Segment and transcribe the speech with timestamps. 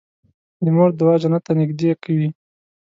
[0.63, 2.29] د مور دعا جنت ته نږدې کوي.